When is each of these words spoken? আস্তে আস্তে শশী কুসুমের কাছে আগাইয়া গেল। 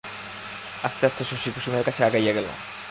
আস্তে 0.83 1.03
আস্তে 1.05 1.23
শশী 1.23 1.49
কুসুমের 1.51 1.83
কাছে 1.83 2.01
আগাইয়া 2.03 2.33
গেল। 2.33 2.47